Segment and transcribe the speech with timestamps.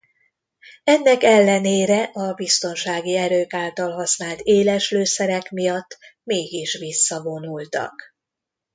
[0.83, 8.01] Ennek ellenére a biztonsági erők által használt éles lőszerek miatt mégis visszavonultak.